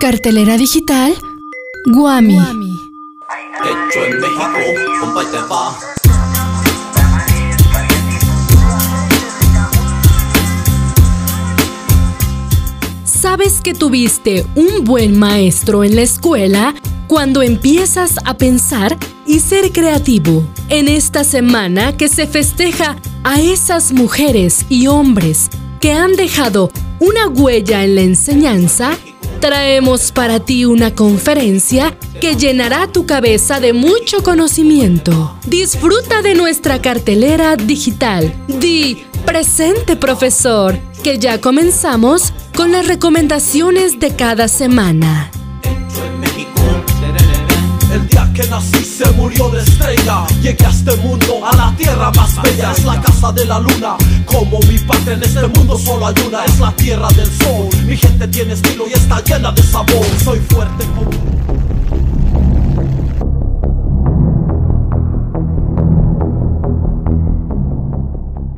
Cartelera 0.00 0.56
digital 0.56 1.12
Guami. 1.84 2.38
Hecho 2.38 4.04
en 4.06 4.18
México, 4.18 4.58
compa 4.98 5.22
y 5.22 5.26
te 5.26 5.36
va. 5.36 5.78
¿Sabes 13.04 13.60
que 13.60 13.74
tuviste 13.74 14.46
un 14.54 14.84
buen 14.84 15.18
maestro 15.18 15.84
en 15.84 15.96
la 15.96 16.02
escuela 16.02 16.74
cuando 17.06 17.42
empiezas 17.42 18.14
a 18.24 18.38
pensar 18.38 18.96
y 19.26 19.40
ser 19.40 19.70
creativo? 19.70 20.46
En 20.70 20.88
esta 20.88 21.24
semana 21.24 21.94
que 21.94 22.08
se 22.08 22.26
festeja 22.26 22.96
a 23.22 23.38
esas 23.38 23.92
mujeres 23.92 24.64
y 24.70 24.86
hombres 24.86 25.50
que 25.78 25.92
han 25.92 26.16
dejado 26.16 26.70
una 27.00 27.28
huella 27.28 27.84
en 27.84 27.94
la 27.96 28.00
enseñanza, 28.02 28.96
traemos 29.40 30.12
para 30.12 30.38
ti 30.38 30.64
una 30.64 30.94
conferencia 30.94 31.96
que 32.20 32.36
llenará 32.36 32.86
tu 32.86 33.06
cabeza 33.06 33.58
de 33.58 33.72
mucho 33.72 34.22
conocimiento. 34.22 35.36
Disfruta 35.46 36.22
de 36.22 36.34
nuestra 36.34 36.80
cartelera 36.82 37.56
digital. 37.56 38.32
Di 38.46 39.02
presente 39.24 39.96
profesor, 39.96 40.78
que 41.02 41.18
ya 41.18 41.40
comenzamos 41.40 42.32
con 42.54 42.72
las 42.72 42.86
recomendaciones 42.86 43.98
de 43.98 44.14
cada 44.14 44.48
semana. 44.48 45.30
Que 48.40 48.48
nací 48.48 48.84
se 48.84 49.10
murió 49.12 49.48
de 49.50 49.60
estrella. 49.60 50.26
Llegué 50.42 50.64
a 50.64 50.70
este 50.70 50.96
mundo, 50.96 51.40
a 51.44 51.56
la 51.56 51.74
tierra 51.76 52.10
más 52.12 52.40
bella. 52.42 52.72
Es 52.72 52.84
la 52.84 53.00
casa 53.00 53.32
de 53.32 53.44
la 53.44 53.58
luna. 53.58 53.96
Como 54.26 54.58
mi 54.60 54.78
patria 54.78 55.14
en 55.14 55.22
este 55.22 55.46
mundo 55.48 55.78
solo 55.78 56.06
hay 56.06 56.14
una. 56.26 56.44
Es 56.44 56.58
la 56.58 56.72
tierra 56.72 57.08
del 57.08 57.26
sol. 57.26 57.68
Mi 57.86 57.96
gente 57.96 58.28
tiene 58.28 58.54
estilo 58.54 58.84
y 58.88 58.92
está 58.92 59.22
llena 59.24 59.52
de 59.52 59.62
sabor. 59.62 60.06
Soy 60.24 60.38
fuerte 60.40 60.84
como. 60.94 61.10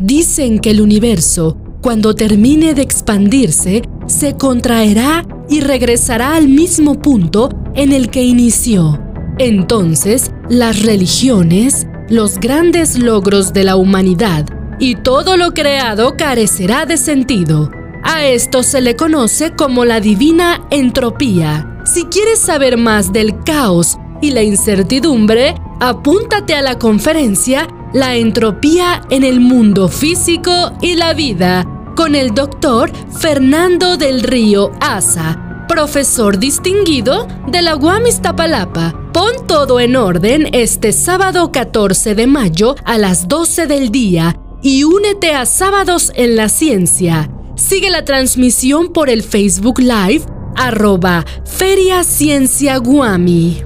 Dicen 0.00 0.58
que 0.58 0.70
el 0.70 0.80
universo, 0.80 1.58
cuando 1.82 2.14
termine 2.14 2.72
de 2.72 2.82
expandirse, 2.82 3.82
se 4.06 4.36
contraerá 4.36 5.26
y 5.50 5.60
regresará 5.60 6.34
al 6.34 6.48
mismo 6.48 6.94
punto 6.94 7.50
en 7.74 7.92
el 7.92 8.08
que 8.08 8.22
inició. 8.22 9.07
Entonces, 9.38 10.32
las 10.48 10.82
religiones, 10.82 11.86
los 12.08 12.38
grandes 12.38 12.98
logros 12.98 13.52
de 13.52 13.64
la 13.64 13.76
humanidad 13.76 14.46
y 14.80 14.96
todo 14.96 15.36
lo 15.36 15.52
creado 15.52 16.16
carecerá 16.16 16.86
de 16.86 16.96
sentido. 16.96 17.70
A 18.02 18.24
esto 18.24 18.62
se 18.62 18.80
le 18.80 18.96
conoce 18.96 19.52
como 19.54 19.84
la 19.84 20.00
divina 20.00 20.62
entropía. 20.70 21.82
Si 21.84 22.04
quieres 22.04 22.38
saber 22.38 22.76
más 22.76 23.12
del 23.12 23.42
caos 23.44 23.98
y 24.20 24.30
la 24.30 24.42
incertidumbre, 24.42 25.54
apúntate 25.80 26.54
a 26.54 26.62
la 26.62 26.78
conferencia 26.78 27.68
La 27.94 28.16
entropía 28.16 29.00
en 29.08 29.24
el 29.24 29.40
mundo 29.40 29.88
físico 29.88 30.72
y 30.82 30.96
la 30.96 31.14
vida 31.14 31.66
con 31.96 32.14
el 32.14 32.34
doctor 32.34 32.92
Fernando 33.18 33.96
del 33.96 34.22
Río 34.22 34.70
Asa, 34.80 35.47
profesor 35.68 36.38
distinguido 36.38 37.28
de 37.46 37.62
la 37.62 37.76
UAM 37.76 38.06
Iztapalapa. 38.06 38.94
Pon 39.12 39.46
todo 39.46 39.78
en 39.78 39.94
orden 39.94 40.48
este 40.52 40.92
sábado 40.92 41.52
14 41.52 42.14
de 42.14 42.26
mayo 42.26 42.74
a 42.84 42.98
las 42.98 43.28
12 43.28 43.66
del 43.66 43.90
día 43.90 44.36
y 44.62 44.82
únete 44.84 45.32
a 45.32 45.46
Sábados 45.46 46.10
en 46.16 46.34
la 46.34 46.48
Ciencia. 46.48 47.30
Sigue 47.54 47.90
la 47.90 48.04
transmisión 48.04 48.92
por 48.92 49.10
el 49.10 49.22
Facebook 49.22 49.78
Live 49.78 50.22
arroba 50.56 51.24
Feria 51.44 52.02
Ciencia 52.02 52.78
Guami. 52.78 53.62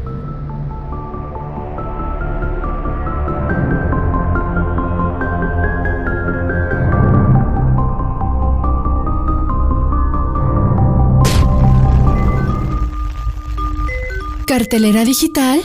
Cartelera 14.47 15.05
digital 15.05 15.63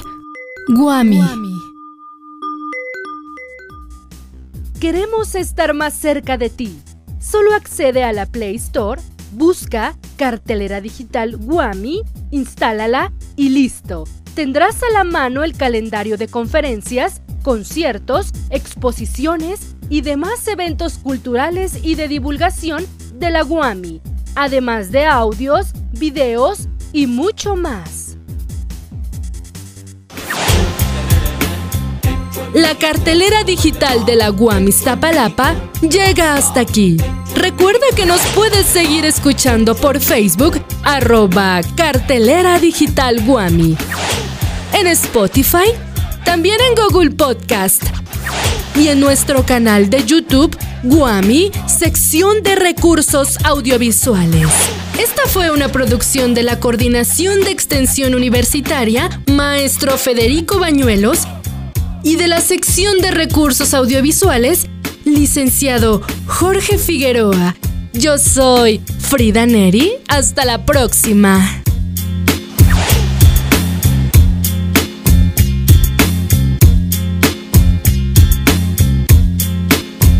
Guami. 0.69 1.19
Queremos 4.79 5.35
estar 5.35 5.73
más 5.73 5.93
cerca 5.93 6.37
de 6.37 6.49
ti. 6.49 6.79
Solo 7.19 7.53
accede 7.53 8.03
a 8.03 8.13
la 8.13 8.27
Play 8.27 8.55
Store, 8.55 9.01
busca 9.33 9.97
Cartelera 10.15 10.79
Digital 10.79 11.37
Guami, 11.37 12.03
instálala 12.31 13.11
y 13.35 13.49
listo. 13.49 14.05
Tendrás 14.35 14.83
a 14.83 14.93
la 14.93 15.03
mano 15.03 15.43
el 15.43 15.57
calendario 15.57 16.17
de 16.17 16.27
conferencias, 16.27 17.21
conciertos, 17.43 18.31
exposiciones 18.51 19.75
y 19.89 20.01
demás 20.01 20.47
eventos 20.47 20.99
culturales 20.99 21.79
y 21.83 21.95
de 21.95 22.07
divulgación 22.07 22.85
de 23.15 23.31
la 23.31 23.41
Guami, 23.41 24.01
además 24.35 24.91
de 24.91 25.05
audios, 25.05 25.73
videos 25.93 26.67
y 26.93 27.07
mucho 27.07 27.55
más. 27.55 28.06
La 32.53 32.75
cartelera 32.75 33.43
digital 33.43 34.05
de 34.05 34.15
la 34.15 34.29
Guam 34.29 34.67
Iztapalapa 34.67 35.55
llega 35.81 36.35
hasta 36.35 36.61
aquí. 36.61 36.97
Recuerda 37.35 37.85
que 37.95 38.05
nos 38.05 38.21
puedes 38.27 38.65
seguir 38.65 39.05
escuchando 39.05 39.75
por 39.75 39.99
Facebook, 39.99 40.61
arroba 40.83 41.61
cartelera 41.75 42.59
digital 42.59 43.23
Guami. 43.25 43.77
En 44.73 44.87
Spotify, 44.87 45.71
también 46.25 46.57
en 46.61 46.75
Google 46.75 47.11
Podcast 47.11 47.83
y 48.75 48.89
en 48.89 48.99
nuestro 48.99 49.45
canal 49.45 49.89
de 49.89 50.03
YouTube, 50.03 50.55
Guami, 50.83 51.51
sección 51.67 52.43
de 52.43 52.55
recursos 52.55 53.37
audiovisuales. 53.43 54.49
Esta 54.99 55.27
fue 55.27 55.51
una 55.51 55.69
producción 55.69 56.33
de 56.33 56.43
la 56.43 56.59
Coordinación 56.59 57.41
de 57.41 57.51
Extensión 57.51 58.15
Universitaria, 58.15 59.21
maestro 59.27 59.97
Federico 59.97 60.59
Bañuelos, 60.59 61.27
y 62.03 62.15
de 62.15 62.27
la 62.27 62.41
sección 62.41 62.99
de 62.99 63.11
recursos 63.11 63.73
audiovisuales, 63.73 64.67
licenciado 65.05 66.01
Jorge 66.25 66.77
Figueroa. 66.77 67.55
Yo 67.93 68.17
soy 68.17 68.81
Frida 68.99 69.45
Neri. 69.45 69.93
Hasta 70.07 70.45
la 70.45 70.65
próxima. 70.65 71.63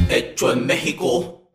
Hecho 0.10 0.54
en 0.54 0.66
México. 0.66 1.47